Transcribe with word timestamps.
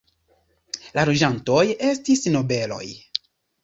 La 0.95 1.05
loĝantoj 1.11 1.61
estis 1.93 2.27
nobeloj. 2.39 2.85